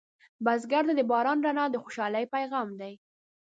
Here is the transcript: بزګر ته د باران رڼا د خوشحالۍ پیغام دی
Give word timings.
بزګر 0.45 0.83
ته 0.87 0.93
د 0.99 1.01
باران 1.11 1.37
رڼا 1.45 1.65
د 1.71 1.75
خوشحالۍ 1.83 2.25
پیغام 2.35 2.67
دی 2.79 2.93